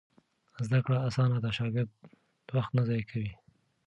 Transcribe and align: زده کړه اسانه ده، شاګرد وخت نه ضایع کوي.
زده 0.65 0.79
کړه 0.85 0.97
اسانه 1.07 1.37
ده، 1.43 1.49
شاګرد 1.57 1.91
وخت 2.55 2.71
نه 2.77 2.83
ضایع 2.89 3.05
کوي. 3.09 3.31